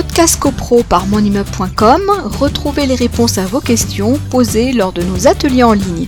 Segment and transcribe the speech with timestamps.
[0.00, 2.02] Podcast CoPro par monimmeuble.com,
[2.38, 6.06] retrouvez les réponses à vos questions posées lors de nos ateliers en ligne.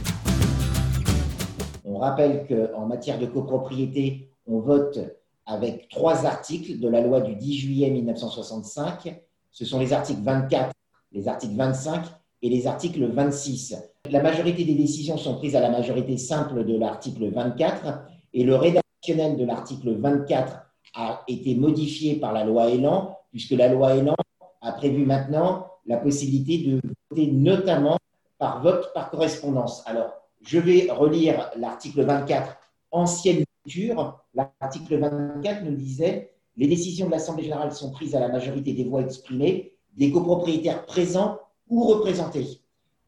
[1.84, 5.00] On rappelle qu'en matière de copropriété, on vote
[5.44, 9.20] avec trois articles de la loi du 10 juillet 1965.
[9.50, 10.70] Ce sont les articles 24,
[11.10, 12.04] les articles 25
[12.42, 13.74] et les articles 26.
[14.08, 18.02] La majorité des décisions sont prises à la majorité simple de l'article 24
[18.34, 20.58] et le rédactionnel de l'article 24
[20.94, 24.16] a été modifié par la loi Elan, puisque la loi Elan
[24.60, 26.80] a prévu maintenant la possibilité de
[27.10, 27.98] voter notamment
[28.38, 29.82] par vote par correspondance.
[29.86, 30.12] Alors,
[30.42, 32.56] je vais relire l'article 24,
[32.90, 34.18] ancienne mouture.
[34.34, 38.84] L'article 24 nous disait les décisions de l'Assemblée générale sont prises à la majorité des
[38.84, 42.60] voix exprimées des copropriétaires présents ou représentés.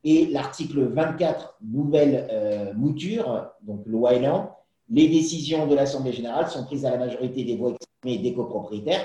[0.04, 4.56] Et l'article 24, nouvelle euh, mouture, donc loi Elan,
[4.90, 9.04] les décisions de l'Assemblée générale sont prises à la majorité des voix exprimées des copropriétaires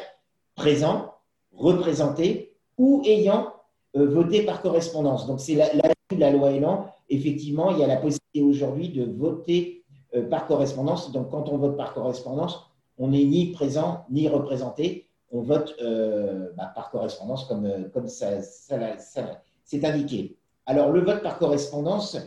[0.57, 1.13] présents,
[1.53, 3.53] représentés ou ayant
[3.95, 5.25] euh, voté par correspondance.
[5.27, 6.87] Donc, c'est la, la, la, loi Elan.
[7.09, 11.11] Effectivement, il y a la possibilité aujourd'hui de voter euh, par correspondance.
[11.13, 15.07] Donc, quand on vote par correspondance, on n'est ni présent ni représenté.
[15.31, 20.37] On vote euh, bah, par correspondance comme, comme ça, c'est indiqué.
[20.65, 22.17] Alors, le vote par correspondance,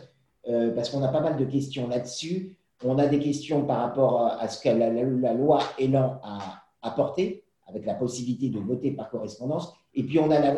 [0.75, 4.47] parce qu'on a pas mal de questions là-dessus, on a des questions par rapport à
[4.47, 9.09] ce que la, la, la loi Elan a apporté, avec la possibilité de voter par
[9.09, 9.73] correspondance.
[9.95, 10.55] Et puis, on a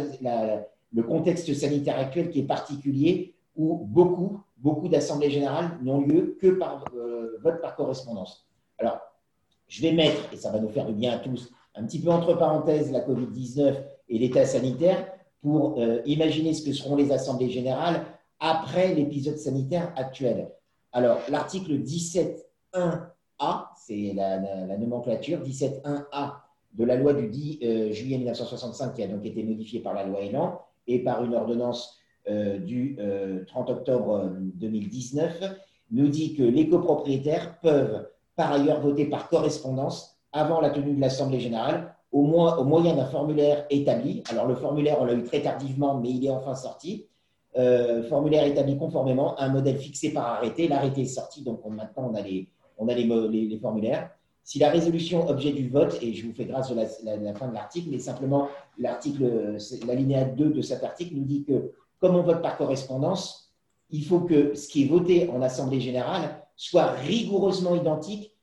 [0.93, 6.47] le contexte sanitaire actuel qui est particulier, où beaucoup, beaucoup d'assemblées générales n'ont lieu que
[6.47, 8.47] par euh, vote par correspondance.
[8.77, 8.99] Alors,
[9.67, 12.09] je vais mettre, et ça va nous faire du bien à tous, un petit peu
[12.09, 13.75] entre parenthèses la Covid-19
[14.09, 18.05] et l'état sanitaire pour euh, imaginer ce que seront les assemblées générales
[18.39, 20.51] après l'épisode sanitaire actuel.
[20.91, 26.33] Alors, l'article 17.1a, c'est la, la, la, nomenclature, 17.1a
[26.73, 30.05] de la loi du 10 euh, juillet 1965, qui a donc été modifiée par la
[30.05, 31.99] loi Elan et par une ordonnance
[32.29, 35.43] euh, du euh, 30 octobre 2019,
[35.91, 41.01] nous dit que les copropriétaires peuvent par ailleurs voter par correspondance avant la tenue de
[41.01, 44.23] l'Assemblée générale au, au moyen d'un formulaire établi.
[44.29, 47.07] Alors, le formulaire, on l'a eu très tardivement, mais il est enfin sorti
[47.55, 50.67] euh, formulaire établi conformément à un modèle fixé par arrêté.
[50.67, 54.09] L'arrêté est sorti, donc on, maintenant on a, les, formulaires.
[54.43, 57.53] Si la résolution objet du vote, et je vous fais grâce de la, fin de
[57.53, 62.41] l'article, mais simplement l'article, l'alinéa 2 de cet article nous dit que comme on vote
[62.41, 63.53] par correspondance,
[63.89, 68.35] il faut que ce qui est voté en Assemblée générale soit rigoureusement identique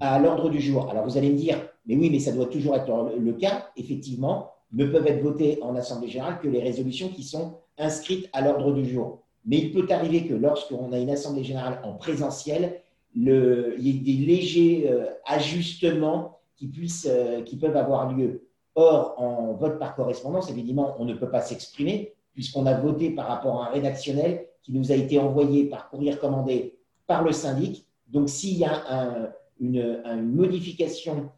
[0.00, 0.88] à l'ordre du jour.
[0.88, 3.68] Alors vous allez me dire, mais oui, mais ça doit toujours être le cas.
[3.76, 8.40] Effectivement, ne peuvent être votées en Assemblée générale que les résolutions qui sont inscrites à
[8.40, 9.20] l'ordre du jour.
[9.44, 12.80] Mais il peut arriver que lorsqu'on a une Assemblée générale en présentiel,
[13.14, 18.48] il y ait des légers euh, ajustements qui, puissent, euh, qui peuvent avoir lieu.
[18.74, 23.28] Or, en vote par correspondance, évidemment, on ne peut pas s'exprimer puisqu'on a voté par
[23.28, 26.76] rapport à un rédactionnel qui nous a été envoyé par courrier recommandé
[27.06, 27.86] par le syndic.
[28.08, 29.28] Donc, s'il y a un,
[29.60, 31.30] une, modification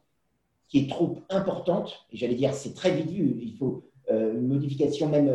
[0.69, 5.09] qui est trop importante, et j'allais dire c'est très vite il faut euh, une modification
[5.09, 5.31] même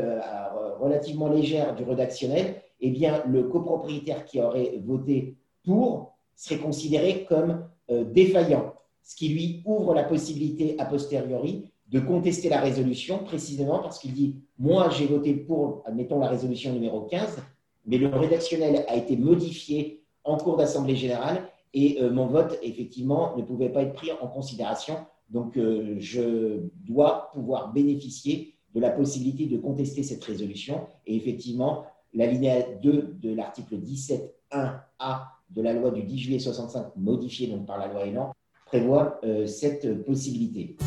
[0.80, 6.12] relativement légère du rédactionnel, eh bien le copropriétaire qui aurait voté pour
[6.44, 12.50] serait considéré comme euh, défaillant, ce qui lui ouvre la possibilité a posteriori de contester
[12.50, 17.38] la résolution précisément parce qu'il dit moi j'ai voté pour, admettons la résolution numéro 15,
[17.86, 23.36] mais le rédactionnel a été modifié en cours d'assemblée générale et euh, mon vote effectivement
[23.38, 24.98] ne pouvait pas être pris en considération
[25.32, 30.88] donc, euh, je dois pouvoir bénéficier de la possibilité de contester cette résolution.
[31.08, 35.22] Et effectivement, l'alinéa 2 de l'article 17.1a
[35.56, 38.34] de la loi du 10 juillet 65, modifiée donc par la loi Elan,
[38.66, 40.78] prévoit euh, cette possibilité.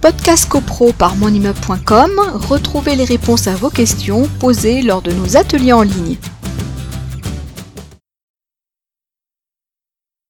[0.00, 2.12] Podcast CoPro par monimmeuble.com,
[2.48, 6.16] retrouvez les réponses à vos questions posées lors de nos ateliers en ligne.